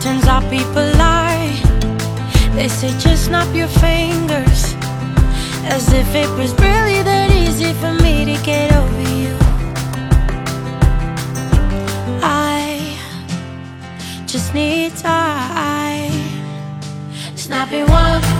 Turns 0.00 0.26
out 0.26 0.42
people 0.48 0.82
lie. 0.96 1.52
They 2.54 2.68
say 2.68 2.88
just 2.98 3.26
snap 3.26 3.54
your 3.54 3.68
fingers. 3.68 4.74
As 5.64 5.92
if 5.92 6.14
it 6.14 6.30
was 6.38 6.52
really 6.54 7.02
that 7.02 7.30
easy 7.30 7.74
for 7.74 7.92
me 8.02 8.24
to 8.24 8.42
get 8.42 8.72
over 8.72 9.02
you. 9.22 9.36
I 12.22 12.96
just 14.26 14.54
need 14.54 14.96
time. 14.96 16.12
Snap 17.36 17.70
one, 17.70 18.22
two. 18.22 18.39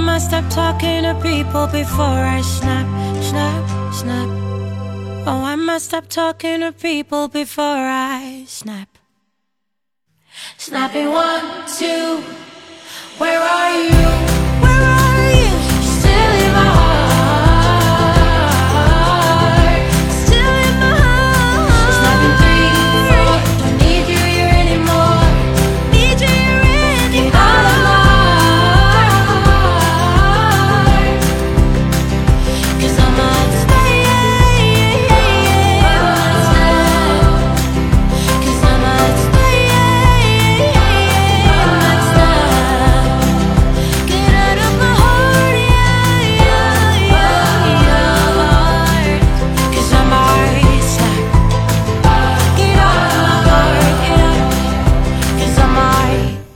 must 0.00 0.26
stop 0.28 0.48
talking 0.50 1.02
to 1.02 1.14
people 1.22 1.66
before 1.66 2.24
I 2.36 2.40
snap, 2.40 2.86
snap, 3.22 3.92
snap. 3.92 4.28
Oh, 5.26 5.42
I 5.44 5.56
must 5.56 5.86
stop 5.86 6.06
talking 6.08 6.60
to 6.60 6.72
people 6.72 7.28
before 7.28 7.64
I 7.64 8.44
snap. 8.46 8.88
Snapping 10.56 11.10
one, 11.10 11.66
two, 11.78 12.22
where 13.18 13.40
are 13.40 13.74
you? 13.84 14.19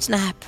Snap. 0.04 0.44